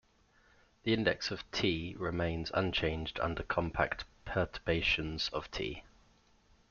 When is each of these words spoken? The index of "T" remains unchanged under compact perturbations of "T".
The 0.81 0.95
index 0.95 1.29
of 1.29 1.43
"T" 1.51 1.95
remains 1.95 2.49
unchanged 2.55 3.19
under 3.19 3.43
compact 3.43 4.05
perturbations 4.25 5.29
of 5.29 5.51
"T". 5.51 5.83